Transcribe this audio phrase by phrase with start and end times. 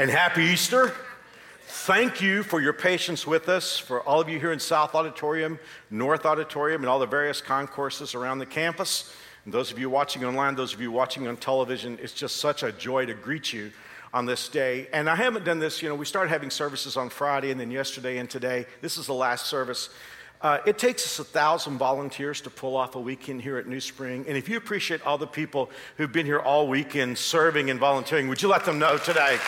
[0.00, 0.94] and happy Easter.
[1.66, 5.58] Thank you for your patience with us, for all of you here in South Auditorium,
[5.90, 9.14] North Auditorium, and all the various concourses around the campus.
[9.44, 12.62] And those of you watching online, those of you watching on television, it's just such
[12.62, 13.72] a joy to greet you
[14.14, 14.88] on this day.
[14.94, 17.70] And I haven't done this, you know, we started having services on Friday and then
[17.70, 18.64] yesterday and today.
[18.80, 19.90] This is the last service.
[20.42, 23.80] Uh, it takes us a thousand volunteers to pull off a weekend here at New
[23.80, 24.24] Spring.
[24.26, 28.26] And if you appreciate all the people who've been here all weekend serving and volunteering,
[28.28, 29.38] would you let them know today?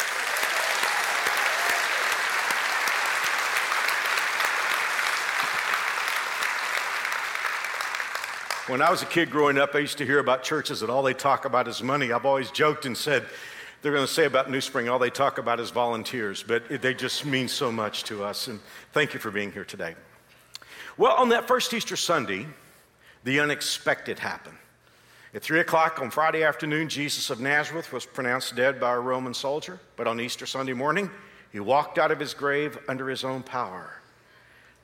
[8.66, 11.02] When I was a kid growing up, I used to hear about churches that all
[11.02, 12.12] they talk about is money.
[12.12, 13.26] I've always joked and said,
[13.80, 16.94] they're going to say about New Spring, all they talk about is volunteers, but they
[16.94, 18.46] just mean so much to us.
[18.46, 18.60] And
[18.92, 19.94] thank you for being here today.
[20.98, 22.46] Well, on that first Easter Sunday,
[23.24, 24.58] the unexpected happened.
[25.34, 29.32] At 3 o'clock on Friday afternoon, Jesus of Nazareth was pronounced dead by a Roman
[29.32, 31.10] soldier, but on Easter Sunday morning,
[31.50, 33.94] he walked out of his grave under his own power.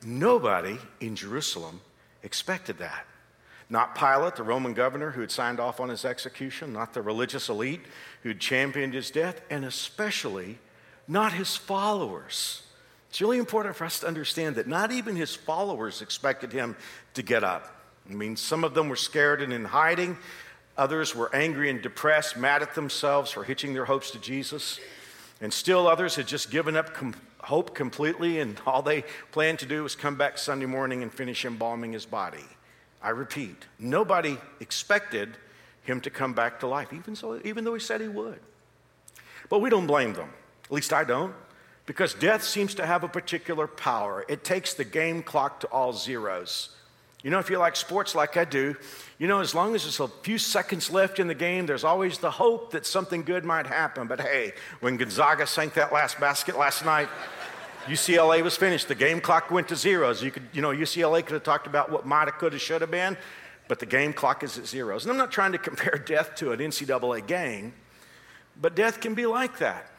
[0.04, 1.80] Nobody in Jerusalem
[2.22, 3.04] expected that.
[3.68, 7.50] Not Pilate, the Roman governor who had signed off on his execution, not the religious
[7.50, 7.82] elite
[8.22, 10.58] who'd championed his death, and especially
[11.06, 12.62] not his followers.
[13.10, 16.76] It's really important for us to understand that not even his followers expected him
[17.14, 17.74] to get up.
[18.08, 20.18] I mean, some of them were scared and in hiding,
[20.76, 24.78] others were angry and depressed, mad at themselves for hitching their hopes to Jesus,
[25.40, 29.66] and still others had just given up com- hope completely, and all they planned to
[29.66, 32.44] do was come back Sunday morning and finish embalming his body.
[33.02, 35.36] I repeat, nobody expected
[35.82, 38.40] him to come back to life, even, so, even though he said he would.
[39.48, 40.30] But we don't blame them.
[40.64, 41.34] At least I don't,
[41.88, 44.22] because death seems to have a particular power.
[44.28, 46.68] It takes the game clock to all zeros.
[47.22, 48.76] You know, if you like sports like I do,
[49.18, 52.18] you know, as long as there's a few seconds left in the game, there's always
[52.18, 54.06] the hope that something good might happen.
[54.06, 57.08] But hey, when Gonzaga sank that last basket last night,
[57.86, 58.88] UCLA was finished.
[58.88, 60.22] The game clock went to zeros.
[60.22, 62.82] You could, you know, UCLA could have talked about what might have, could have, should
[62.82, 63.16] have been,
[63.66, 65.06] but the game clock is at zeros.
[65.06, 67.72] And I'm not trying to compare death to an NCAA game,
[68.60, 69.90] but death can be like that.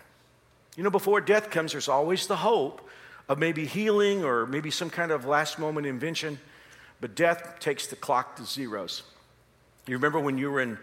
[0.79, 2.87] You know, before death comes, there's always the hope
[3.27, 6.39] of maybe healing or maybe some kind of last moment invention,
[7.01, 9.03] but death takes the clock to zeros.
[9.87, 10.77] You remember when you were in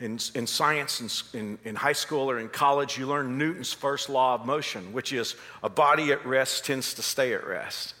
[0.00, 4.34] in, in science in, in, high school or in college, you learn Newton's first law
[4.34, 7.94] of motion, which is a body at rest tends to stay at rest.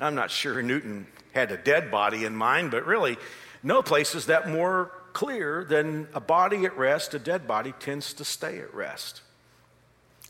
[0.00, 3.18] I'm not sure Newton had a dead body in mind, but really,
[3.62, 8.14] no place is that more clear than a body at rest, a dead body tends
[8.14, 9.22] to stay at rest.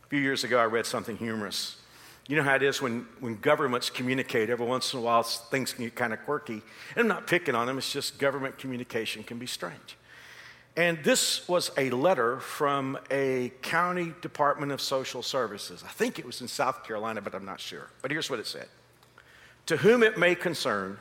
[0.08, 1.76] A few years ago, I read something humorous.
[2.28, 5.74] You know how it is when, when governments communicate, every once in a while things
[5.74, 6.62] can get kind of quirky.
[6.94, 9.98] And I'm not picking on them, it's just government communication can be strange.
[10.78, 15.84] And this was a letter from a county department of social services.
[15.84, 17.90] I think it was in South Carolina, but I'm not sure.
[18.00, 18.68] But here's what it said
[19.66, 20.98] To whom it may concern,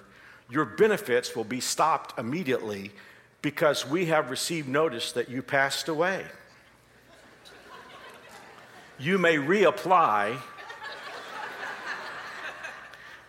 [0.50, 2.91] your benefits will be stopped immediately
[3.41, 6.25] because we have received notice that you passed away.
[9.00, 10.40] You may reapply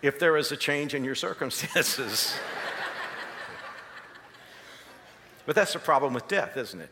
[0.00, 2.34] if there is a change in your circumstances.
[5.44, 6.90] But that's the problem with death, isn't it?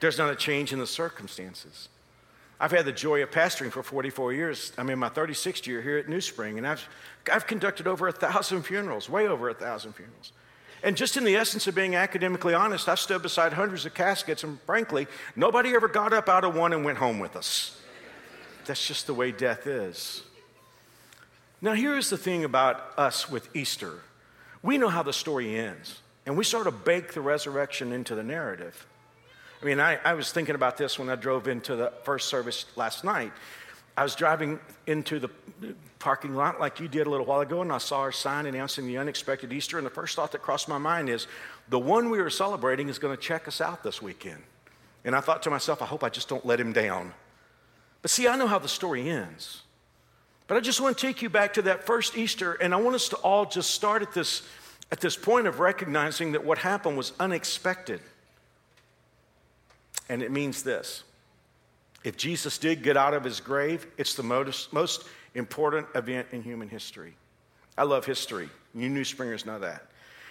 [0.00, 1.88] There's not a change in the circumstances.
[2.58, 4.72] I've had the joy of pastoring for 44 years.
[4.78, 6.88] I'm in my 36th year here at New Spring, and I've,
[7.30, 10.32] I've conducted over a thousand funerals, way over a thousand funerals.
[10.86, 14.44] And just in the essence of being academically honest, I've stood beside hundreds of caskets,
[14.44, 17.76] and frankly, nobody ever got up out of one and went home with us.
[18.66, 20.22] That's just the way death is.
[21.60, 23.94] Now, here's the thing about us with Easter
[24.62, 26.00] we know how the story ends.
[26.24, 28.86] And we sort of bake the resurrection into the narrative.
[29.60, 32.64] I mean, I, I was thinking about this when I drove into the first service
[32.76, 33.32] last night.
[33.96, 35.30] I was driving into the
[35.98, 38.86] parking lot like you did a little while ago, and I saw our sign announcing
[38.86, 39.78] the unexpected Easter.
[39.78, 41.26] And the first thought that crossed my mind is
[41.68, 44.42] the one we were celebrating is going to check us out this weekend.
[45.04, 47.14] And I thought to myself, I hope I just don't let him down.
[48.02, 49.62] But see, I know how the story ends.
[50.46, 52.94] But I just want to take you back to that first Easter, and I want
[52.94, 54.42] us to all just start at this
[54.92, 58.00] at this point of recognizing that what happened was unexpected.
[60.08, 61.04] And it means this
[62.04, 65.04] If Jesus did get out of his grave, it's the most, most
[65.36, 67.14] important event in human history.
[67.78, 68.48] I love history.
[68.74, 69.86] You new springers know that.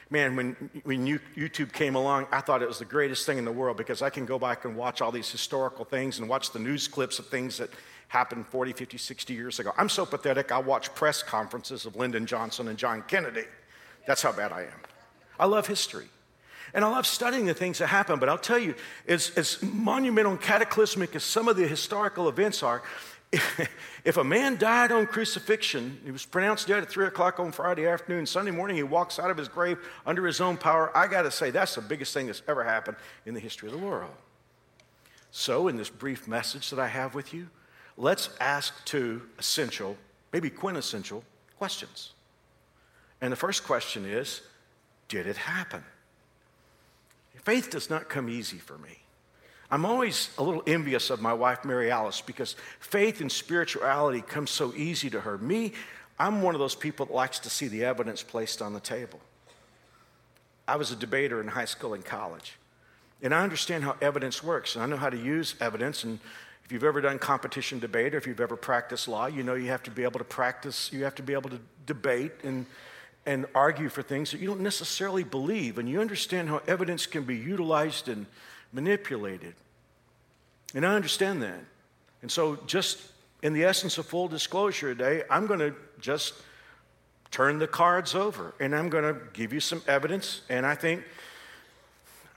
[0.10, 1.06] Man, when, when
[1.36, 4.12] YouTube came along, I thought it was the greatest thing in the world because I
[4.12, 7.28] can go back and watch all these historical things and watch the news clips of
[7.28, 7.72] things that
[8.08, 9.72] happened 40, 50, 60 years ago.
[9.78, 13.46] I'm so pathetic, I watch press conferences of Lyndon Johnson and John Kennedy.
[14.06, 14.80] That's how bad I am.
[15.40, 16.08] I love history.
[16.74, 18.76] And I love studying the things that happen, but I'll tell you,
[19.08, 22.84] as, as monumental and cataclysmic as some of the historical events are,
[24.06, 27.88] if a man died on crucifixion, he was pronounced dead at 3 o'clock on Friday
[27.88, 31.24] afternoon, Sunday morning he walks out of his grave under his own power, I got
[31.24, 34.12] to say, that's the biggest thing that's ever happened in the history of the world.
[35.32, 37.50] So, in this brief message that I have with you,
[37.98, 39.98] let's ask two essential,
[40.32, 41.24] maybe quintessential
[41.58, 42.14] questions.
[43.20, 44.42] And the first question is
[45.10, 45.84] Did it happen?
[47.46, 49.05] Faith does not come easy for me.
[49.72, 54.48] I'm always a little envious of my wife, Mary Alice, because faith and spirituality come
[54.48, 55.38] so easy to her.
[55.38, 55.74] Me,
[56.20, 59.20] I'm one of those people that likes to see the evidence placed on the table.
[60.68, 62.58] I was a debater in high school and college,
[63.22, 66.04] and I understand how evidence works, and I know how to use evidence.
[66.04, 66.20] And
[66.64, 69.68] if you've ever done competition debate or if you've ever practiced law, you know you
[69.70, 72.66] have to be able to practice, you have to be able to debate and
[73.28, 77.24] and argue for things that you don't necessarily believe, and you understand how evidence can
[77.24, 78.28] be utilized and
[78.76, 79.56] manipulated.
[80.76, 81.64] And I understand that.
[82.22, 83.00] And so, just
[83.42, 86.34] in the essence of full disclosure today, I'm going to just
[87.32, 91.04] turn the cards over and I'm going to give you some evidence, and I think.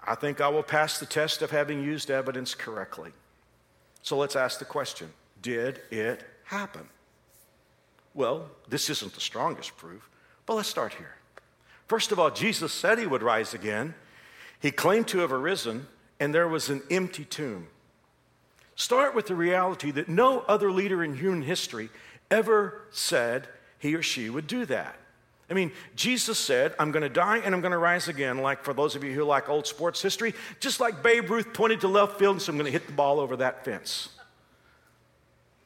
[0.07, 3.13] I think I will pass the test of having used evidence correctly.
[4.01, 5.11] So let's ask the question
[5.43, 6.89] Did it happen?
[8.15, 10.09] Well, this isn't the strongest proof,
[10.47, 11.17] but let's start here.
[11.89, 13.95] First of all, Jesus said he would rise again.
[14.61, 15.87] He claimed to have arisen,
[16.21, 17.69] and there was an empty tomb.
[18.77, 21.91] Start with the reality that no other leader in human history
[22.31, 23.49] ever said
[23.79, 24.97] he or she would do that.
[25.51, 28.63] I mean, Jesus said, I'm going to die and I'm going to rise again, like
[28.63, 31.89] for those of you who like old sports history, just like Babe Ruth pointed to
[31.89, 34.11] left field and said, I'm going to hit the ball over that fence.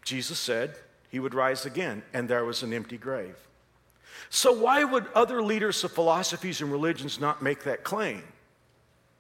[0.04, 0.76] Jesus said
[1.10, 3.36] he would rise again, and there was an empty grave.
[4.30, 8.22] So, why would other leaders of philosophies and religions not make that claim?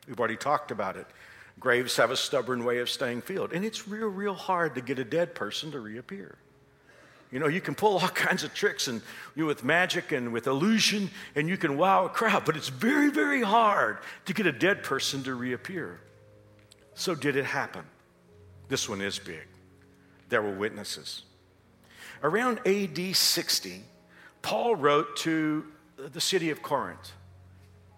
[0.08, 1.06] We've already talked about it.
[1.60, 4.98] Graves have a stubborn way of staying filled, and it's real, real hard to get
[4.98, 6.36] a dead person to reappear.
[7.30, 9.00] You know, you can pull all kinds of tricks and
[9.34, 12.68] you know, with magic and with illusion, and you can wow a crowd, but it's
[12.68, 16.00] very, very hard to get a dead person to reappear.
[16.94, 17.84] So, did it happen?
[18.68, 19.46] This one is big.
[20.28, 21.22] There were witnesses.
[22.22, 23.82] Around AD 60,
[24.42, 25.64] Paul wrote to
[25.96, 27.12] the city of Corinth.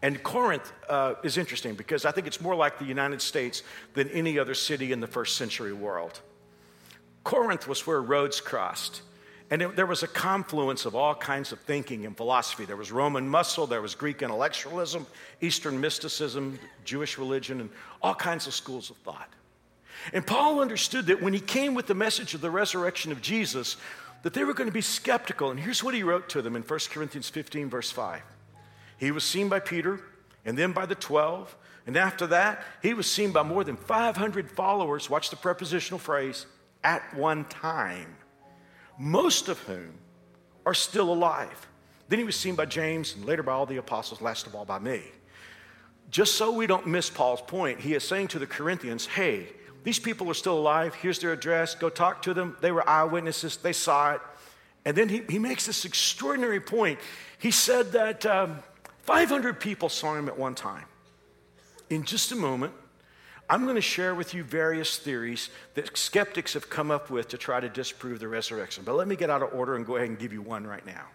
[0.05, 3.63] And Corinth uh, is interesting because I think it's more like the United States
[3.95, 6.21] than any other city in the first century world.
[7.25, 9.01] Corinth was where roads crossed.
[9.51, 12.67] And it, there was a confluence of all kinds of thinking and philosophy.
[12.67, 15.07] There was Roman muscle, there was Greek intellectualism,
[15.41, 17.71] Eastern mysticism, Jewish religion, and
[18.03, 19.31] all kinds of schools of thought.
[20.13, 23.79] And Paul understood that when he came with the message of the resurrection of Jesus,
[24.23, 25.51] that they were going to be skeptical.
[25.51, 28.21] And here's what he wrote to them in 1 Corinthians 15, verse 5.
[29.05, 30.01] He was seen by Peter
[30.47, 31.55] and then by the 12.
[31.87, 35.11] And after that, he was seen by more than 500 followers.
[35.11, 36.47] Watch the prepositional phrase
[36.83, 38.17] at one time,
[38.99, 39.93] most of whom
[40.65, 41.69] are still alive.
[42.09, 44.65] Then he was seen by James and later by all the apostles, last of all
[44.65, 45.03] by me.
[46.11, 49.49] Just so we don't miss Paul's point, he is saying to the Corinthians, hey,
[49.83, 50.95] these people are still alive.
[50.95, 51.75] Here's their address.
[51.75, 52.57] Go talk to them.
[52.63, 54.23] They were eyewitnesses, they saw it.
[54.87, 56.99] And then he, he makes this extraordinary point.
[57.39, 58.61] He said that um,
[59.05, 60.85] 500 people saw him at one time.
[61.91, 62.73] In just a moment,
[63.49, 67.39] I'm going to share with you various theories that skeptics have come up with to
[67.39, 68.85] try to disprove the resurrection.
[68.85, 70.85] But let me get out of order and go ahead and give you one right
[70.87, 71.07] now.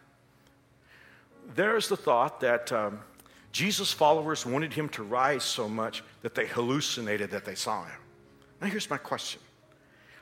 [1.56, 3.00] There's the thought that um,
[3.52, 7.98] Jesus' followers wanted him to rise so much that they hallucinated that they saw him.
[8.62, 9.42] Now, here's my question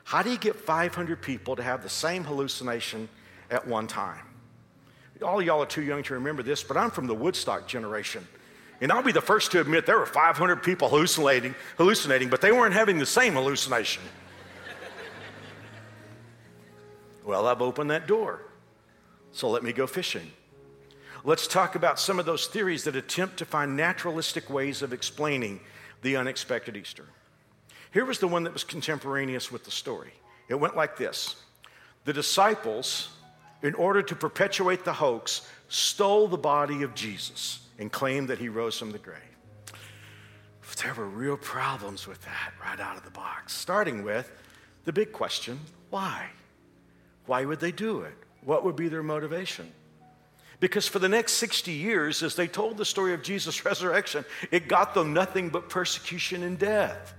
[0.04, 3.10] How do you get 500 people to have the same hallucination
[3.50, 4.24] at one time?
[5.22, 8.26] All y'all are too young to remember this, but I'm from the Woodstock generation.
[8.80, 12.52] And I'll be the first to admit there were 500 people hallucinating, hallucinating, but they
[12.52, 14.02] weren't having the same hallucination.
[17.24, 18.42] well, I've opened that door.
[19.32, 20.30] So let me go fishing.
[21.24, 25.60] Let's talk about some of those theories that attempt to find naturalistic ways of explaining
[26.02, 27.04] the unexpected Easter.
[27.92, 30.12] Here was the one that was contemporaneous with the story.
[30.48, 31.36] It went like this
[32.04, 33.08] The disciples,
[33.62, 38.48] in order to perpetuate the hoax, stole the body of Jesus and claimed that he
[38.48, 39.22] rose from the grave.
[40.82, 44.30] There were real problems with that right out of the box, starting with
[44.84, 45.58] the big question
[45.90, 46.26] why?
[47.26, 48.14] Why would they do it?
[48.44, 49.72] What would be their motivation?
[50.60, 54.68] Because for the next 60 years, as they told the story of Jesus' resurrection, it
[54.68, 57.14] got them nothing but persecution and death.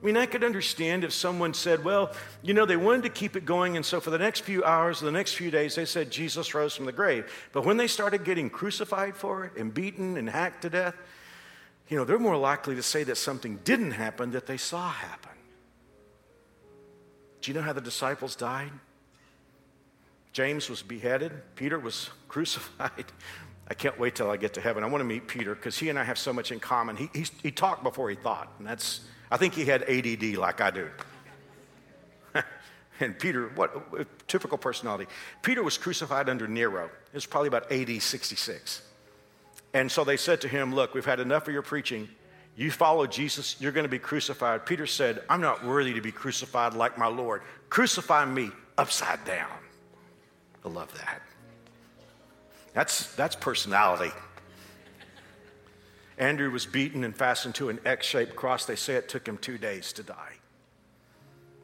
[0.00, 2.12] I mean, I could understand if someone said, well,
[2.42, 5.00] you know, they wanted to keep it going, and so for the next few hours,
[5.00, 7.32] the next few days, they said Jesus rose from the grave.
[7.52, 10.94] But when they started getting crucified for it and beaten and hacked to death,
[11.88, 15.32] you know, they're more likely to say that something didn't happen that they saw happen.
[17.40, 18.72] Do you know how the disciples died?
[20.32, 23.06] James was beheaded, Peter was crucified.
[23.70, 24.82] I can't wait till I get to heaven.
[24.82, 26.96] I want to meet Peter because he and I have so much in common.
[26.96, 29.00] He, he, he talked before he thought, and that's
[29.30, 30.88] I think he had ADD like I do.
[33.00, 35.06] and Peter, what typical personality.
[35.42, 36.86] Peter was crucified under Nero.
[36.86, 38.82] It was probably about AD 66.
[39.74, 42.08] And so they said to him, Look, we've had enough of your preaching.
[42.56, 44.66] You follow Jesus, you're going to be crucified.
[44.66, 47.42] Peter said, I'm not worthy to be crucified like my Lord.
[47.70, 49.48] Crucify me upside down.
[50.64, 51.22] I love that.
[52.74, 54.12] That's, that's personality.
[56.18, 58.66] Andrew was beaten and fastened to an X shaped cross.
[58.66, 60.34] They say it took him two days to die.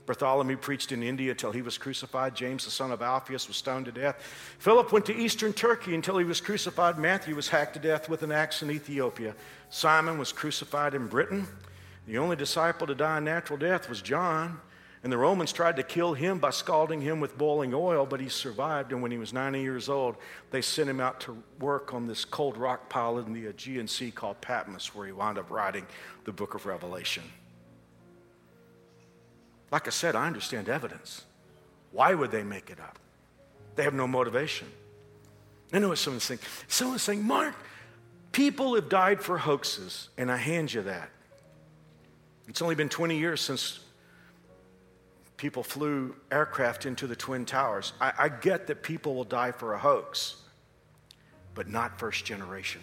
[0.06, 2.34] Bartholomew preached in India till he was crucified.
[2.34, 4.22] James, the son of Alphaeus, was stoned to death.
[4.58, 6.98] Philip went to eastern Turkey until he was crucified.
[6.98, 9.34] Matthew was hacked to death with an axe in Ethiopia.
[9.70, 11.46] Simon was crucified in Britain.
[12.06, 14.60] The only disciple to die a natural death was John.
[15.04, 18.30] And the Romans tried to kill him by scalding him with boiling oil, but he
[18.30, 18.90] survived.
[18.90, 20.16] And when he was 90 years old,
[20.50, 24.10] they sent him out to work on this cold rock pile in the Aegean Sea
[24.10, 25.86] called Patmos, where he wound up writing
[26.24, 27.22] the book of Revelation.
[29.70, 31.26] Like I said, I understand evidence.
[31.92, 32.98] Why would they make it up?
[33.76, 34.68] They have no motivation.
[35.70, 36.40] I know what someone's saying.
[36.66, 37.54] Someone's saying, Mark,
[38.32, 41.10] people have died for hoaxes, and I hand you that.
[42.48, 43.80] It's only been 20 years since
[45.44, 47.92] people flew aircraft into the Twin Towers.
[48.00, 50.36] I, I get that people will die for a hoax,
[51.54, 52.80] but not first generation.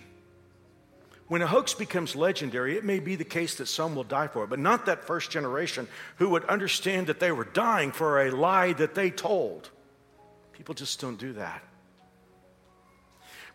[1.28, 4.44] When a hoax becomes legendary, it may be the case that some will die for
[4.44, 5.88] it, but not that first generation
[6.18, 9.72] who would understand that they were dying for a lie that they told.
[10.54, 11.64] People just don't do that.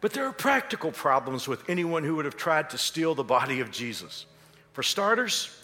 [0.00, 3.60] But there are practical problems with anyone who would have tried to steal the body
[3.60, 4.26] of Jesus.
[4.72, 5.56] For starters,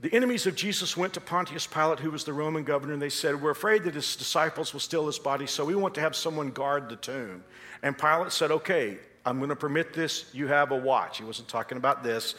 [0.00, 3.08] the enemies of Jesus went to Pontius Pilate, who was the Roman governor, and they
[3.08, 6.14] said, We're afraid that his disciples will steal his body, so we want to have
[6.14, 7.42] someone guard the tomb.
[7.82, 10.30] And Pilate said, Okay, I'm going to permit this.
[10.32, 11.18] You have a watch.
[11.18, 12.36] He wasn't talking about this.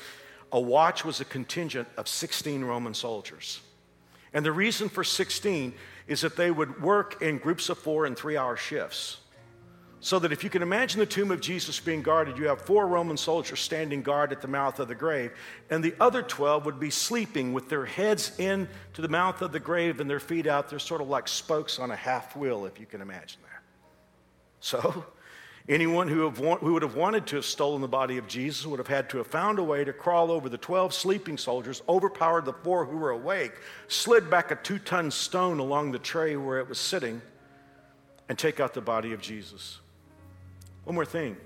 [0.52, 3.60] A watch was a contingent of 16 Roman soldiers.
[4.34, 5.74] And the reason for 16
[6.08, 9.18] is that they would work in groups of four and three hour shifts.
[10.02, 12.88] So that if you can imagine the tomb of Jesus being guarded, you have four
[12.88, 15.32] Roman soldiers standing guard at the mouth of the grave,
[15.70, 19.52] and the other 12 would be sleeping with their heads in to the mouth of
[19.52, 20.70] the grave and their feet out.
[20.70, 23.62] They're sort of like spokes on a half wheel, if you can imagine that.
[24.62, 25.06] So,
[25.68, 28.80] anyone who, have, who would have wanted to have stolen the body of Jesus would
[28.80, 32.46] have had to have found a way to crawl over the 12 sleeping soldiers, overpowered
[32.46, 33.54] the four who were awake,
[33.90, 37.22] slid back a two ton stone along the tray where it was sitting,
[38.30, 39.80] and take out the body of Jesus.
[40.90, 41.38] One more thing.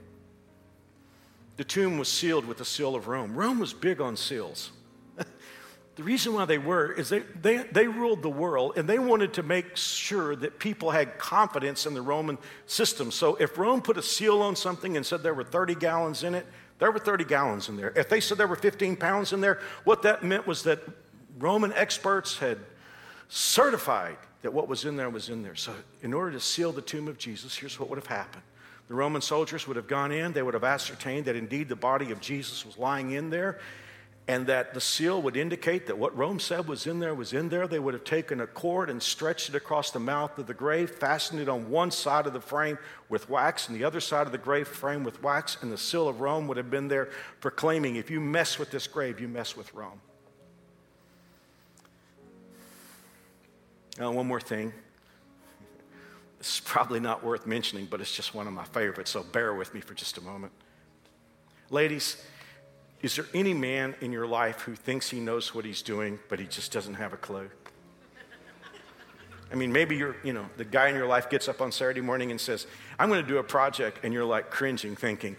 [1.57, 3.35] The tomb was sealed with the seal of Rome.
[3.35, 4.71] Rome was big on seals.
[5.17, 9.33] the reason why they were is they, they, they ruled the world and they wanted
[9.33, 13.11] to make sure that people had confidence in the Roman system.
[13.11, 16.35] So if Rome put a seal on something and said there were 30 gallons in
[16.35, 16.45] it,
[16.79, 17.91] there were 30 gallons in there.
[17.97, 20.79] If they said there were 15 pounds in there, what that meant was that
[21.37, 22.59] Roman experts had
[23.27, 25.55] certified that what was in there was in there.
[25.55, 28.43] So, in order to seal the tomb of Jesus, here's what would have happened
[28.87, 32.11] the Roman soldiers would have gone in, they would have ascertained that indeed the body
[32.11, 33.59] of Jesus was lying in there,
[34.27, 37.49] and that the seal would indicate that what Rome said was in there was in
[37.49, 37.67] there.
[37.67, 40.91] They would have taken a cord and stretched it across the mouth of the grave,
[40.91, 42.77] fastened it on one side of the frame
[43.09, 46.07] with wax, and the other side of the grave frame with wax, and the seal
[46.07, 47.09] of Rome would have been there
[47.41, 49.99] proclaiming, if you mess with this grave, you mess with Rome.
[53.99, 54.71] Now, one more thing.
[56.73, 59.79] Probably not worth mentioning, but it's just one of my favorites, so bear with me
[59.79, 60.51] for just a moment.
[61.69, 62.17] Ladies,
[63.03, 66.39] is there any man in your life who thinks he knows what he's doing, but
[66.39, 67.47] he just doesn't have a clue?
[69.51, 72.01] I mean, maybe you're, you know, the guy in your life gets up on Saturday
[72.01, 72.65] morning and says,
[72.97, 75.35] I'm going to do a project, and you're like cringing, thinking,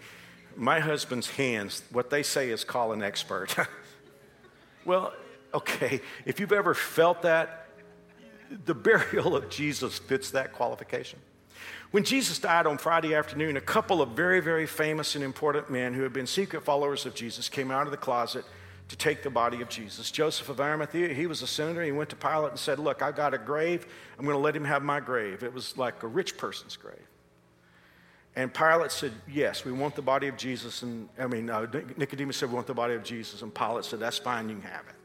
[0.54, 3.56] my husband's hands, what they say is call an expert.
[4.84, 5.12] well,
[5.52, 7.63] okay, if you've ever felt that,
[8.64, 11.18] the burial of Jesus fits that qualification.
[11.90, 15.94] When Jesus died on Friday afternoon, a couple of very, very famous and important men
[15.94, 18.44] who had been secret followers of Jesus came out of the closet
[18.88, 20.10] to take the body of Jesus.
[20.10, 21.82] Joseph of Arimathea, he was a senator.
[21.82, 23.86] He went to Pilate and said, Look, I've got a grave.
[24.18, 25.42] I'm going to let him have my grave.
[25.42, 27.08] It was like a rich person's grave.
[28.36, 30.82] And Pilate said, Yes, we want the body of Jesus.
[30.82, 33.42] And I mean, uh, Nicodemus said, We want the body of Jesus.
[33.42, 34.96] And Pilate said, That's fine, you can have it.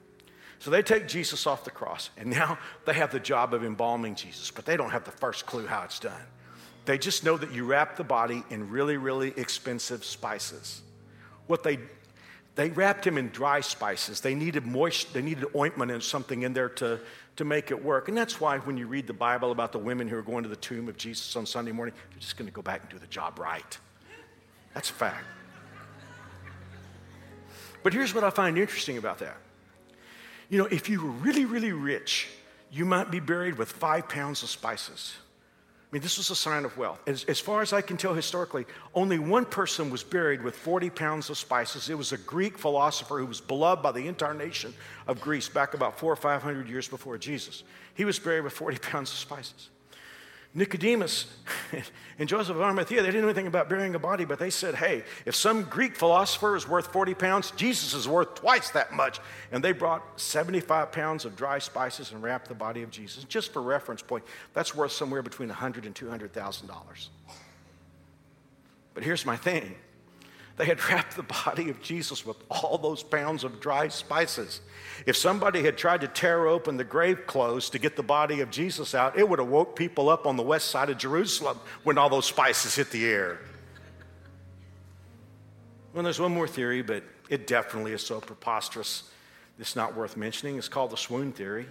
[0.59, 4.15] So they take Jesus off the cross, and now they have the job of embalming
[4.15, 6.21] Jesus, but they don't have the first clue how it's done.
[6.85, 10.81] They just know that you wrap the body in really, really expensive spices.
[11.47, 11.79] What they
[12.59, 14.19] they wrapped him in dry spices.
[14.19, 16.99] They needed moist, they needed ointment and something in there to,
[17.37, 18.09] to make it work.
[18.09, 20.49] And that's why when you read the Bible about the women who are going to
[20.49, 22.99] the tomb of Jesus on Sunday morning, they're just going to go back and do
[22.99, 23.77] the job right.
[24.73, 25.23] That's a fact.
[27.81, 29.37] But here's what I find interesting about that.
[30.49, 32.27] You know, if you were really, really rich,
[32.71, 35.13] you might be buried with five pounds of spices.
[35.91, 36.99] I mean, this was a sign of wealth.
[37.07, 40.91] As, as, far as I can tell historically, only one person was buried with 40
[40.91, 41.89] pounds of spices.
[41.89, 44.75] It was a Greek philosopher who was beloved by the entire nation
[45.07, 47.63] of Greece back about four or 500 years before Jesus.
[47.95, 49.69] He was buried with 40 pounds of spices.
[50.53, 51.27] Nicodemus
[52.17, 54.73] and Joseph of Arimathea, they didn't know anything about burying a body, but they said,
[54.73, 59.19] hey, if some Greek philosopher is worth 40 pounds, Jesus is worth twice that much.
[59.51, 63.23] And they brought 75 pounds of dry spices and wrapped the body of Jesus.
[63.25, 67.07] Just for reference point, that's worth somewhere between 100 and $200,000.
[68.95, 69.75] But here's my thing
[70.59, 74.59] they had wrapped the body of Jesus with all those pounds of dry spices.
[75.05, 78.51] If somebody had tried to tear open the grave clothes to get the body of
[78.51, 81.97] Jesus out, it would have woke people up on the west side of Jerusalem when
[81.97, 83.39] all those spices hit the air.
[85.93, 89.03] Well, there's one more theory, but it definitely is so preposterous,
[89.59, 90.57] it's not worth mentioning.
[90.57, 91.67] It's called the swoon theory.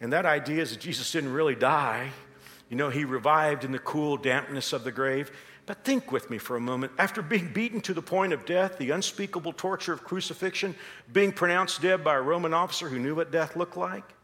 [0.00, 2.08] And that idea is that Jesus didn't really die.
[2.70, 5.30] You know, he revived in the cool dampness of the grave.
[5.68, 6.92] But think with me for a moment.
[6.96, 10.74] After being beaten to the point of death, the unspeakable torture of crucifixion,
[11.12, 14.14] being pronounced dead by a Roman officer who knew what death looked like,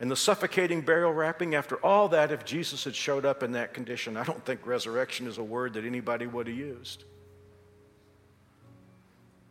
[0.00, 3.74] and the suffocating burial wrapping, after all that, if Jesus had showed up in that
[3.74, 7.04] condition, I don't think resurrection is a word that anybody would have used.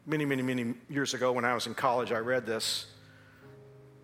[0.05, 2.87] Many, many, many years ago when I was in college, I read this.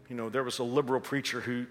[0.08, 1.66] You know, there was a liberal preacher who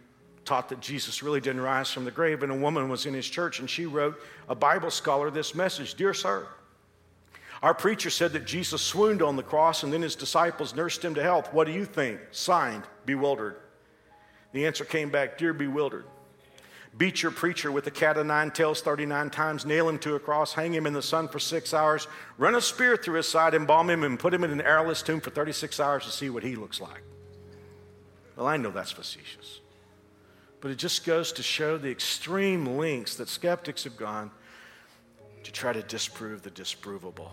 [0.47, 3.29] taught that Jesus really didn't rise from the grave, and a woman was in his
[3.29, 6.47] church, and she wrote a Bible scholar this message Dear sir,
[7.63, 11.15] our preacher said that Jesus swooned on the cross and then his disciples nursed him
[11.15, 11.53] to health.
[11.53, 12.21] What do you think?
[12.31, 13.57] Signed, bewildered.
[14.53, 16.05] The answer came back Dear bewildered.
[16.99, 20.21] Beat your preacher with a cat of nine tails 39 times, nail him to a
[20.21, 23.55] cross, hang him in the sun for six hours, run a spear through his side,
[23.55, 26.43] embalm him, and put him in an airless tomb for 36 hours to see what
[26.43, 27.03] he looks like.
[28.35, 29.61] Well, I know that's facetious.
[30.67, 34.33] But it just goes to show the extreme lengths that skeptics have gone
[35.45, 37.29] to try to disprove the disprovable.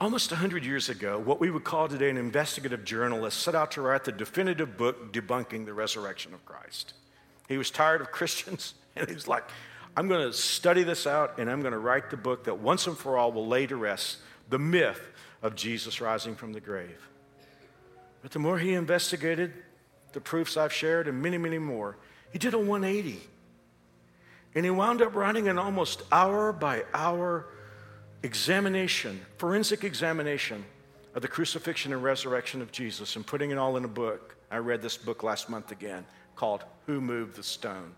[0.00, 3.82] Almost 100 years ago, what we would call today an investigative journalist set out to
[3.82, 6.94] write the definitive book debunking the resurrection of Christ.
[7.46, 9.44] He was tired of Christians, and he was like,
[9.96, 12.88] I'm going to study this out, and I'm going to write the book that once
[12.88, 15.00] and for all will lay to rest the myth
[15.40, 17.00] of Jesus rising from the grave.
[18.22, 19.52] But the more he investigated,
[20.12, 21.96] the proofs I've shared, and many, many more.
[22.32, 23.20] He did a 180.
[24.54, 27.46] And he wound up writing an almost hour by hour
[28.22, 30.64] examination, forensic examination
[31.14, 34.36] of the crucifixion and resurrection of Jesus and putting it all in a book.
[34.50, 36.04] I read this book last month again
[36.36, 37.92] called Who Moved the Stone.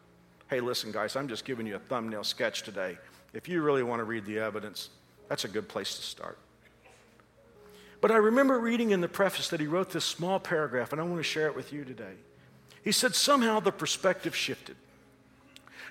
[0.48, 2.98] Hey, listen, guys, I'm just giving you a thumbnail sketch today.
[3.32, 4.90] If you really want to read the evidence,
[5.28, 6.38] that's a good place to start.
[8.02, 11.04] But I remember reading in the preface that he wrote this small paragraph, and I
[11.04, 12.14] want to share it with you today.
[12.82, 14.74] He said, Somehow the perspective shifted.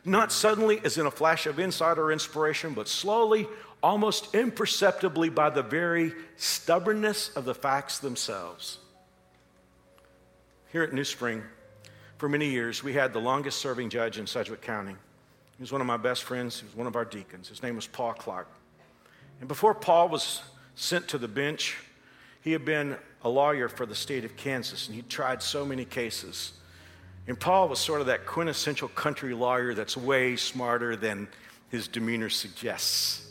[0.04, 3.48] Not suddenly, as in a flash of insight or inspiration, but slowly,
[3.82, 8.80] almost imperceptibly by the very stubbornness of the facts themselves.
[10.74, 11.42] Here at New Spring,
[12.18, 14.96] for many years, we had the longest serving judge in Sedgwick County.
[15.58, 17.48] He was one of my best friends, he was one of our deacons.
[17.48, 18.50] His name was Paul Clark.
[19.40, 20.42] And before Paul was
[20.76, 21.78] sent to the bench,
[22.42, 25.86] he had been a lawyer for the state of Kansas, and he'd tried so many
[25.86, 26.54] cases.
[27.28, 31.28] And Paul was sort of that quintessential country lawyer that's way smarter than
[31.70, 33.28] his demeanor suggests.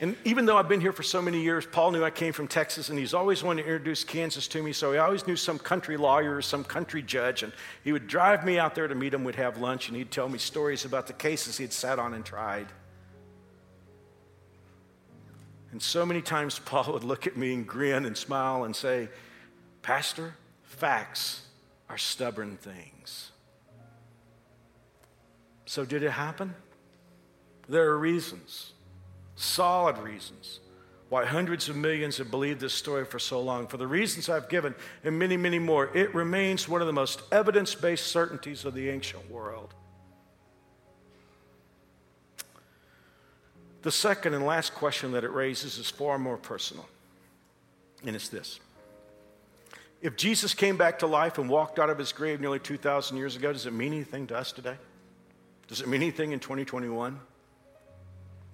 [0.00, 2.48] And even though I've been here for so many years, Paul knew I came from
[2.48, 5.58] Texas, and he's always wanted to introduce Kansas to me, so he always knew some
[5.58, 7.52] country lawyer or some country judge, and
[7.84, 10.28] he would drive me out there to meet him, we'd have lunch, and he'd tell
[10.28, 12.66] me stories about the cases he'd sat on and tried.
[15.74, 19.08] And so many times Paul would look at me and grin and smile and say,
[19.82, 21.48] Pastor, facts
[21.88, 23.32] are stubborn things.
[25.66, 26.54] So, did it happen?
[27.68, 28.74] There are reasons,
[29.34, 30.60] solid reasons,
[31.08, 33.66] why hundreds of millions have believed this story for so long.
[33.66, 37.20] For the reasons I've given and many, many more, it remains one of the most
[37.32, 39.74] evidence based certainties of the ancient world.
[43.84, 46.88] The second and last question that it raises is far more personal,
[48.04, 48.58] and it's this.
[50.00, 53.36] If Jesus came back to life and walked out of his grave nearly 2,000 years
[53.36, 54.76] ago, does it mean anything to us today?
[55.68, 57.20] Does it mean anything in 2021?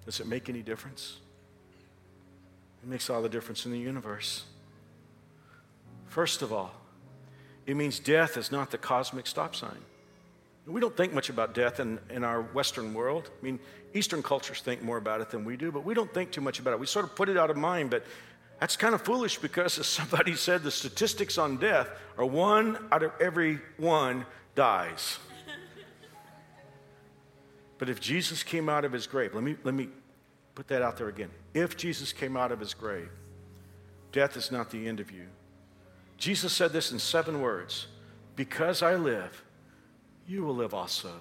[0.05, 1.15] Does it make any difference?
[2.83, 4.43] It makes all the difference in the universe.
[6.07, 6.73] First of all,
[7.65, 9.79] it means death is not the cosmic stop sign.
[10.67, 13.29] We don't think much about death in, in our Western world.
[13.39, 13.59] I mean,
[13.93, 16.59] Eastern cultures think more about it than we do, but we don't think too much
[16.59, 16.79] about it.
[16.79, 18.05] We sort of put it out of mind, but
[18.59, 23.01] that's kind of foolish because, as somebody said, the statistics on death are one out
[23.01, 25.17] of every one dies.
[27.79, 29.89] but if Jesus came out of his grave, let me, let me
[30.53, 31.31] put that out there again.
[31.55, 33.09] If Jesus came out of his grave,
[34.11, 35.25] death is not the end of you.
[36.17, 37.87] Jesus said this in seven words
[38.35, 39.43] Because I live,
[40.31, 41.11] you will live also.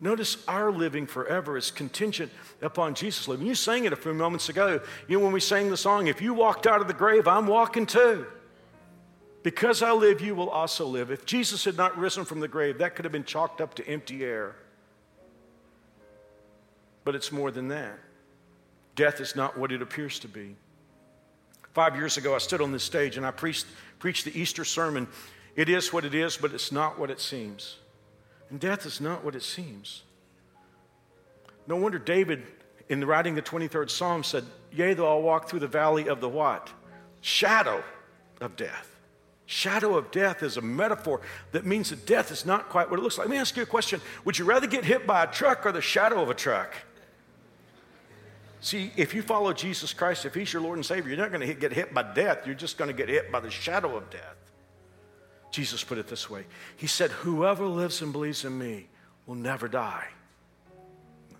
[0.00, 2.30] Notice our living forever is contingent
[2.62, 3.46] upon Jesus living.
[3.46, 4.80] You sang it a few moments ago.
[5.08, 7.46] You know, when we sang the song, If you walked out of the grave, I'm
[7.46, 8.26] walking too.
[9.42, 11.10] Because I live, you will also live.
[11.10, 13.88] If Jesus had not risen from the grave, that could have been chalked up to
[13.88, 14.56] empty air.
[17.04, 17.98] But it's more than that.
[18.94, 20.56] Death is not what it appears to be.
[21.72, 23.66] Five years ago, I stood on this stage and I preached,
[23.98, 25.08] preached the Easter sermon.
[25.56, 27.76] It is what it is, but it's not what it seems.
[28.50, 30.02] And death is not what it seems.
[31.66, 32.42] No wonder David,
[32.88, 36.28] in writing the 23rd Psalm, said, Yea, though I'll walk through the valley of the
[36.28, 36.70] what?
[37.20, 37.84] Shadow
[38.40, 38.96] of death.
[39.46, 41.20] Shadow of death is a metaphor
[41.52, 43.26] that means that death is not quite what it looks like.
[43.26, 45.72] Let me ask you a question Would you rather get hit by a truck or
[45.72, 46.72] the shadow of a truck?
[48.60, 51.46] See, if you follow Jesus Christ, if He's your Lord and Savior, you're not going
[51.46, 52.46] to get hit by death.
[52.46, 54.49] You're just going to get hit by the shadow of death.
[55.50, 56.44] Jesus put it this way
[56.76, 58.86] He said, Whoever lives and believes in me
[59.26, 60.06] will never die.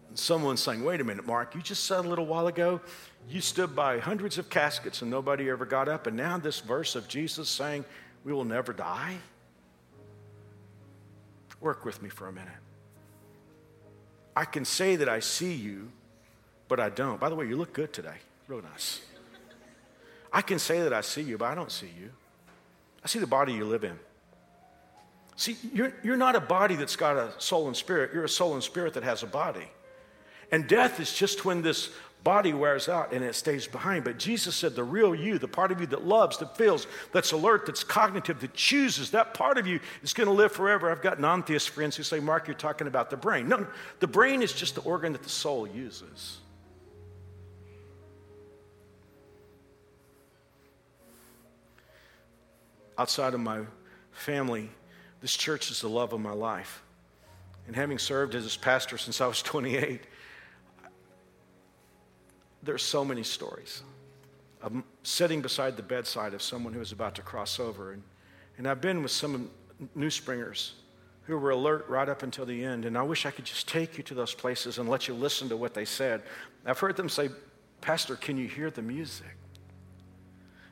[0.08, 2.80] And someone's saying, Wait a minute, Mark, you just said a little while ago
[3.28, 6.96] you stood by hundreds of caskets and nobody ever got up, and now this verse
[6.96, 7.84] of Jesus saying,
[8.24, 9.18] We will never die?
[11.60, 12.48] Work with me for a minute.
[14.34, 15.90] I can say that I see you,
[16.68, 17.20] but I don't.
[17.20, 18.16] By the way, you look good today.
[18.48, 19.00] Real nice.
[20.32, 22.10] I can say that I see you, but I don't see you.
[23.04, 23.98] I see the body you live in.
[25.36, 28.10] See, you're, you're not a body that's got a soul and spirit.
[28.12, 29.68] You're a soul and spirit that has a body.
[30.52, 31.90] And death is just when this
[32.22, 34.04] body wears out and it stays behind.
[34.04, 37.32] But Jesus said the real you, the part of you that loves, that feels, that's
[37.32, 40.90] alert, that's cognitive, that chooses, that part of you is going to live forever.
[40.90, 43.48] I've got non theist friends who say, Mark, you're talking about the brain.
[43.48, 43.66] No,
[44.00, 46.38] the brain is just the organ that the soul uses.
[53.00, 53.62] Outside of my
[54.12, 54.68] family,
[55.22, 56.82] this church is the love of my life.
[57.66, 60.02] And having served as pastor since I was 28,
[62.62, 63.82] there's so many stories.
[64.62, 67.92] I'm sitting beside the bedside of someone who is about to cross over.
[67.92, 68.02] And,
[68.58, 69.50] and I've been with some
[69.94, 70.74] new springers
[71.22, 72.84] who were alert right up until the end.
[72.84, 75.48] And I wish I could just take you to those places and let you listen
[75.48, 76.22] to what they said.
[76.66, 77.30] I've heard them say,
[77.80, 79.36] Pastor, can you hear the music?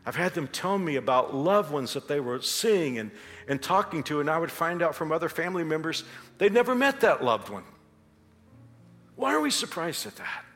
[0.09, 3.11] I've had them tell me about loved ones that they were seeing and,
[3.47, 6.03] and talking to, and I would find out from other family members
[6.39, 7.65] they'd never met that loved one.
[9.17, 10.47] Why are we surprised at that?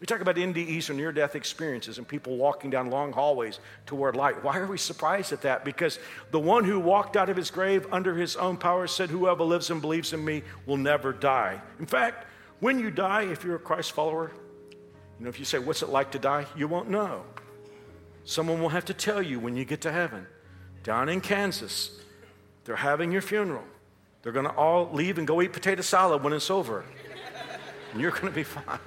[0.00, 4.16] We talk about NDEs or near death experiences and people walking down long hallways toward
[4.16, 4.42] light.
[4.42, 5.64] Why are we surprised at that?
[5.64, 6.00] Because
[6.32, 9.70] the one who walked out of his grave under his own power said, Whoever lives
[9.70, 11.62] and believes in me will never die.
[11.78, 12.26] In fact,
[12.58, 14.32] when you die, if you're a Christ follower,
[15.20, 16.46] you know, if you say, What's it like to die?
[16.56, 17.24] You won't know.
[18.24, 20.26] Someone will have to tell you when you get to heaven.
[20.82, 21.90] Down in Kansas,
[22.64, 23.64] they're having your funeral.
[24.22, 26.84] They're going to all leave and go eat potato salad when it's over.
[27.92, 28.78] and you're going to be fine.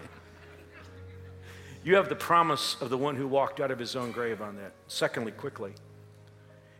[1.83, 4.55] You have the promise of the one who walked out of his own grave on
[4.57, 4.73] that.
[4.87, 5.73] Secondly, quickly,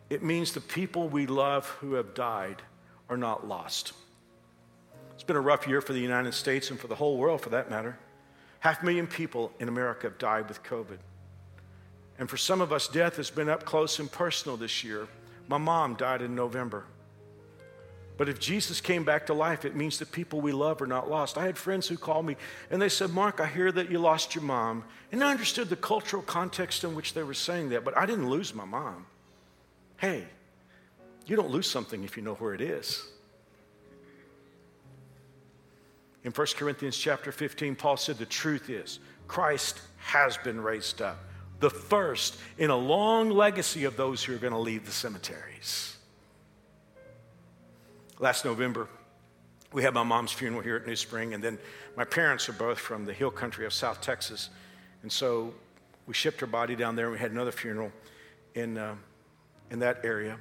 [0.09, 2.61] it means the people we love who have died
[3.09, 3.93] are not lost.
[5.13, 7.49] It's been a rough year for the United States and for the whole world for
[7.49, 7.97] that matter.
[8.59, 10.97] Half a million people in America have died with COVID.
[12.17, 15.07] And for some of us, death has been up close and personal this year.
[15.47, 16.85] My mom died in November.
[18.17, 21.09] But if Jesus came back to life, it means the people we love are not
[21.09, 21.37] lost.
[21.37, 22.37] I had friends who called me
[22.71, 24.85] and they said, Mark, I hear that you lost your mom.
[25.11, 28.29] And I understood the cultural context in which they were saying that, but I didn't
[28.29, 29.05] lose my mom.
[29.97, 30.23] Hey,
[31.25, 33.05] you don't lose something if you know where it is.
[36.23, 41.19] In 1 Corinthians chapter 15, Paul said, The truth is, Christ has been raised up
[41.59, 45.97] the first in a long legacy of those who are going to leave the cemeteries.
[48.19, 48.87] Last November,
[49.73, 51.57] we had my mom's funeral here at New Spring, and then
[51.97, 54.49] my parents are both from the hill country of South Texas.
[55.01, 55.53] And so
[56.07, 57.91] we shipped her body down there, and we had another funeral
[58.53, 58.95] in, uh,
[59.71, 60.37] in that area.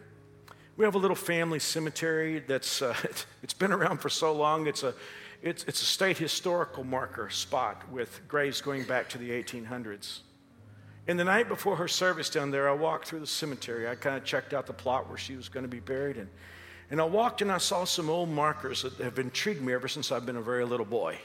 [0.77, 2.95] We have a little family cemetery that's uh,
[3.43, 4.67] it's been around for so long.
[4.67, 4.95] It's a,
[5.43, 10.21] it's, it's a state historical marker spot with graves going back to the 1800s.
[11.07, 13.89] And the night before her service down there, I walked through the cemetery.
[13.89, 16.17] I kind of checked out the plot where she was going to be buried.
[16.17, 16.29] And,
[16.91, 20.11] and I walked and I saw some old markers that have intrigued me ever since
[20.11, 21.19] I've been a very little boy.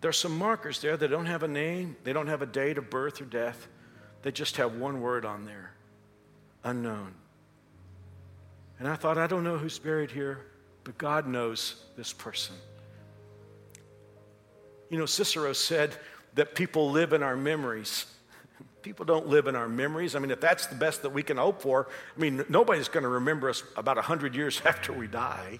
[0.00, 2.90] There's some markers there that don't have a name, they don't have a date of
[2.90, 3.68] birth or death.
[4.22, 5.72] They just have one word on there
[6.64, 7.14] unknown.
[8.78, 10.46] And I thought, I don't know who's buried here,
[10.84, 12.56] but God knows this person.
[14.90, 15.94] You know, Cicero said
[16.34, 18.06] that people live in our memories.
[18.82, 20.14] People don't live in our memories.
[20.14, 23.04] I mean, if that's the best that we can hope for, I mean, nobody's going
[23.04, 25.58] to remember us about 100 years after we die.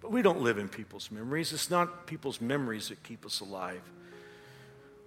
[0.00, 1.52] But we don't live in people's memories.
[1.52, 3.82] It's not people's memories that keep us alive.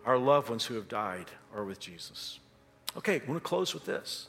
[0.06, 2.40] Our loved ones who have died are with Jesus.
[2.98, 4.28] Okay, I want to close with this.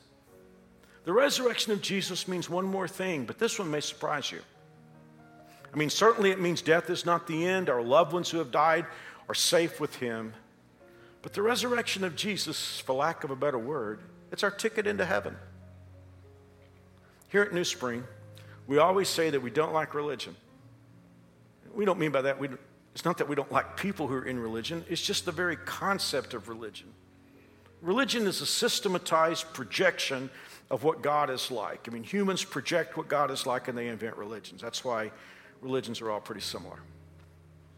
[1.03, 4.39] The resurrection of Jesus means one more thing, but this one may surprise you.
[5.73, 7.69] I mean, certainly it means death is not the end.
[7.69, 8.85] Our loved ones who have died
[9.27, 10.33] are safe with Him.
[11.21, 13.99] But the resurrection of Jesus, for lack of a better word,
[14.31, 15.35] it's our ticket into heaven.
[17.27, 18.03] Here at New Spring,
[18.67, 20.35] we always say that we don't like religion.
[21.73, 22.49] We don't mean by that, we,
[22.93, 25.55] it's not that we don't like people who are in religion, it's just the very
[25.55, 26.87] concept of religion.
[27.81, 30.29] Religion is a systematized projection
[30.69, 31.87] of what God is like.
[31.87, 34.61] I mean, humans project what God is like and they invent religions.
[34.61, 35.11] That's why
[35.61, 36.79] religions are all pretty similar.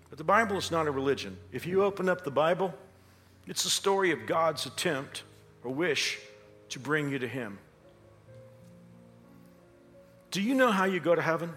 [0.10, 1.38] But the Bible is not a religion.
[1.52, 2.74] If you open up the Bible,
[3.48, 5.24] it's the story of God's attempt
[5.64, 6.20] or wish
[6.70, 7.60] to bring you to Him.
[10.32, 11.54] Do you know how you go to heaven?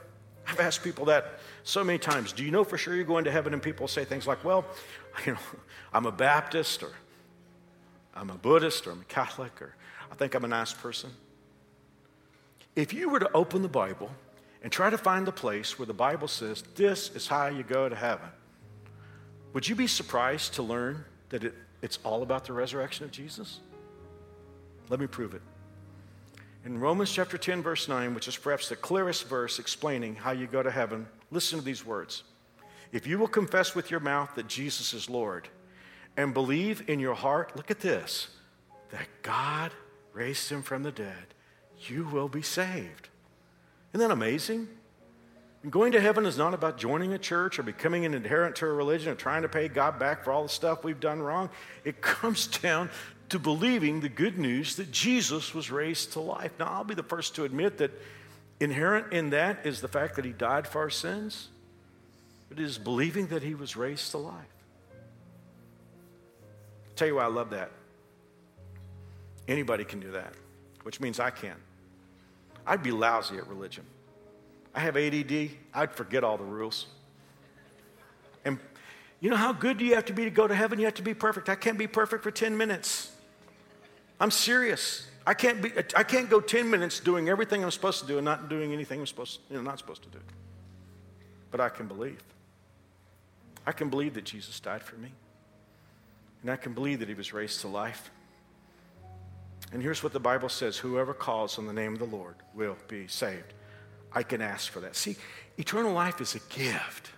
[0.46, 2.32] I've asked people that so many times.
[2.32, 3.52] Do you know for sure you're going to heaven?
[3.52, 4.64] And people say things like, well,
[5.26, 5.38] you know,
[5.92, 6.92] I'm a Baptist or
[8.14, 9.74] I'm a Buddhist or I'm a Catholic or
[10.10, 11.10] I think I'm a nice person.
[12.74, 14.10] If you were to open the Bible
[14.62, 17.88] and try to find the place where the Bible says, this is how you go
[17.88, 18.28] to heaven,
[19.54, 23.60] would you be surprised to learn that it, it's all about the resurrection of Jesus?
[24.88, 25.42] Let me prove it.
[26.64, 30.46] In Romans chapter 10, verse 9, which is perhaps the clearest verse explaining how you
[30.46, 32.24] go to heaven, listen to these words.
[32.92, 35.48] If you will confess with your mouth that Jesus is Lord
[36.16, 38.28] and believe in your heart, look at this,
[38.90, 39.72] that God
[40.12, 41.34] raised him from the dead,
[41.86, 43.08] you will be saved.
[43.92, 44.68] Isn't that amazing?
[45.66, 48.66] And going to heaven is not about joining a church or becoming an adherent to
[48.66, 51.50] a religion or trying to pay God back for all the stuff we've done wrong.
[51.82, 52.88] It comes down
[53.30, 56.52] to believing the good news that Jesus was raised to life.
[56.60, 57.90] Now, I'll be the first to admit that
[58.60, 61.48] inherent in that is the fact that he died for our sins,
[62.48, 64.34] but it is believing that he was raised to life.
[64.92, 67.72] I'll tell you why I love that.
[69.48, 70.32] Anybody can do that,
[70.84, 71.56] which means I can.
[72.64, 73.84] I'd be lousy at religion.
[74.76, 76.86] I have ADD, I'd forget all the rules.
[78.44, 78.58] And
[79.20, 80.78] you know how good do you have to be to go to heaven?
[80.78, 81.48] You have to be perfect.
[81.48, 83.10] I can't be perfect for 10 minutes.
[84.20, 85.06] I'm serious.
[85.26, 88.24] I can't, be, I can't go 10 minutes doing everything I'm supposed to do and
[88.24, 90.18] not doing anything I'm supposed, you know, not supposed to do.
[91.50, 92.22] But I can believe.
[93.66, 95.10] I can believe that Jesus died for me.
[96.42, 98.10] And I can believe that he was raised to life.
[99.72, 102.76] And here's what the Bible says whoever calls on the name of the Lord will
[102.88, 103.54] be saved.
[104.12, 104.96] I can ask for that.
[104.96, 105.16] See,
[105.58, 107.10] eternal life is a gift.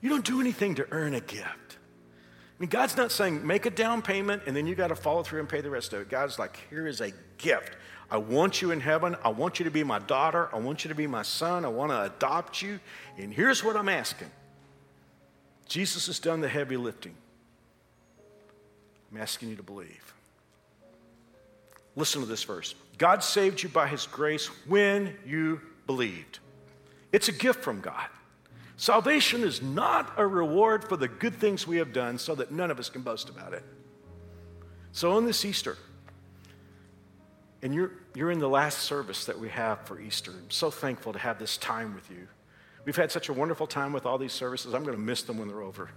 [0.00, 1.76] You don't do anything to earn a gift.
[1.76, 5.22] I mean, God's not saying make a down payment and then you got to follow
[5.22, 6.08] through and pay the rest of it.
[6.08, 7.76] God's like, here is a gift.
[8.10, 9.16] I want you in heaven.
[9.24, 10.48] I want you to be my daughter.
[10.52, 11.64] I want you to be my son.
[11.64, 12.78] I want to adopt you.
[13.18, 14.30] And here's what I'm asking
[15.68, 17.14] Jesus has done the heavy lifting.
[19.10, 20.14] I'm asking you to believe.
[21.96, 26.38] Listen to this verse God saved you by his grace when you believed.
[27.12, 28.08] It's a gift from God.
[28.76, 32.70] Salvation is not a reward for the good things we have done so that none
[32.70, 33.62] of us can boast about it.
[34.92, 35.76] So on this Easter,
[37.62, 40.32] and you're, you're in the last service that we have for Easter.
[40.32, 42.28] I'm so thankful to have this time with you.
[42.84, 44.74] We've had such a wonderful time with all these services.
[44.74, 45.90] I'm going to miss them when they're over.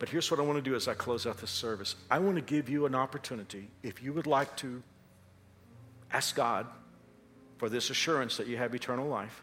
[0.00, 2.36] But here's what I want to do as I close out this service I want
[2.36, 4.82] to give you an opportunity, if you would like to
[6.10, 6.66] ask God
[7.60, 9.42] for this assurance that you have eternal life.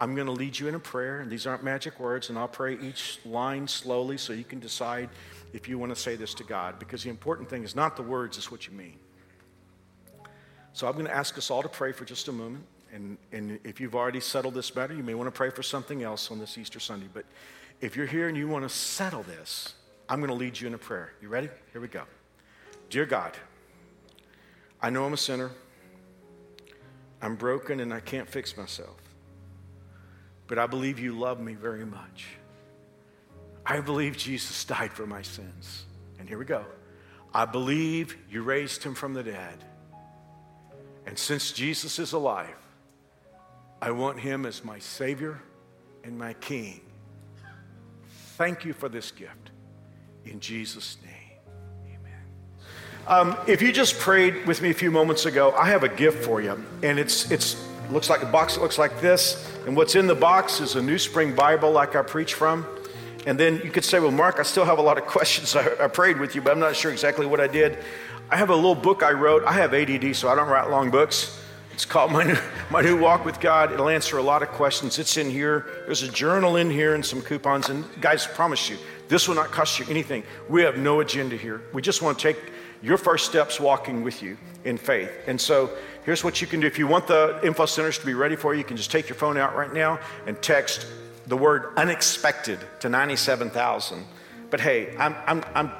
[0.00, 2.46] I'm going to lead you in a prayer, and these aren't magic words, and I'll
[2.46, 5.08] pray each line slowly so you can decide
[5.52, 8.02] if you want to say this to God, because the important thing is not the
[8.04, 8.94] words, it's what you mean.
[10.72, 12.64] So I'm going to ask us all to pray for just a moment.
[12.92, 16.04] And, and if you've already settled this better, you may want to pray for something
[16.04, 17.08] else on this Easter Sunday.
[17.12, 17.24] But
[17.80, 19.74] if you're here and you want to settle this,
[20.08, 21.12] I'm going to lead you in a prayer.
[21.20, 21.48] You ready?
[21.72, 22.04] Here we go.
[22.88, 23.36] Dear God,
[24.80, 25.50] I know I'm a sinner.
[27.22, 29.00] I'm broken and I can't fix myself.
[30.48, 32.26] But I believe you love me very much.
[33.64, 35.84] I believe Jesus died for my sins.
[36.18, 36.64] And here we go.
[37.32, 39.64] I believe you raised him from the dead.
[41.06, 42.58] And since Jesus is alive,
[43.80, 45.40] I want him as my Savior
[46.04, 46.80] and my King.
[48.36, 49.50] Thank you for this gift.
[50.24, 51.21] In Jesus' name.
[53.06, 56.24] Um, if you just prayed with me a few moments ago, I have a gift
[56.24, 57.56] for you, and it's it's
[57.90, 60.82] looks like a box that looks like this, and what's in the box is a
[60.82, 62.64] New Spring Bible, like I preach from.
[63.26, 65.56] And then you could say, well, Mark, I still have a lot of questions.
[65.56, 67.78] I, I prayed with you, but I'm not sure exactly what I did.
[68.30, 69.44] I have a little book I wrote.
[69.44, 71.40] I have ADD, so I don't write long books.
[71.74, 72.36] It's called My New,
[72.70, 73.72] My New Walk with God.
[73.72, 74.98] It'll answer a lot of questions.
[75.00, 75.66] It's in here.
[75.86, 77.68] There's a journal in here and some coupons.
[77.68, 78.76] And guys, promise you,
[79.08, 80.22] this will not cost you anything.
[80.48, 81.62] We have no agenda here.
[81.72, 85.10] We just want to take your first steps walking with you in faith.
[85.26, 85.70] And so
[86.04, 86.66] here's what you can do.
[86.66, 89.08] If you want the info centers to be ready for you, you can just take
[89.08, 90.86] your phone out right now and text
[91.26, 94.04] the word unexpected to 97,000.
[94.50, 95.70] But hey, I'm, I'm, I'm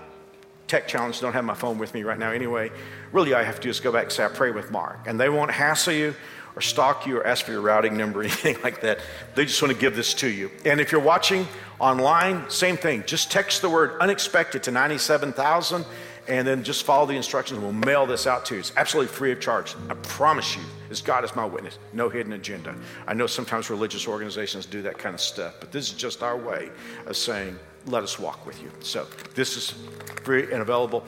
[0.68, 2.70] tech challenged, don't have my phone with me right now anyway.
[3.12, 5.00] Really, all I have to do is go back and say, I pray with Mark.
[5.06, 6.14] And they won't hassle you
[6.54, 9.00] or stalk you or ask for your routing number or anything like that.
[9.34, 10.50] They just want to give this to you.
[10.64, 11.46] And if you're watching
[11.78, 13.04] online, same thing.
[13.06, 15.84] Just text the word unexpected to 97,000
[16.28, 18.60] and then just follow the instructions and we'll mail this out to you.
[18.60, 19.74] It's absolutely free of charge.
[19.88, 22.74] I promise you, as God is my witness, no hidden agenda.
[23.06, 26.36] I know sometimes religious organizations do that kind of stuff, but this is just our
[26.36, 26.70] way
[27.06, 28.70] of saying, let us walk with you.
[28.80, 29.74] So this is
[30.22, 31.04] free and available.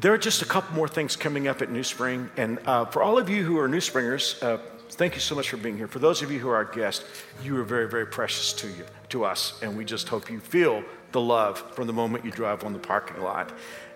[0.00, 2.28] There are just a couple more things coming up at New Spring.
[2.36, 4.58] And uh, for all of you who are New Springers, uh,
[4.90, 5.88] thank you so much for being here.
[5.88, 7.04] For those of you who are our guests,
[7.42, 9.60] you are very, very precious to you, to us.
[9.62, 12.78] And we just hope you feel the love from the moment you drive on the
[12.78, 13.52] parking lot.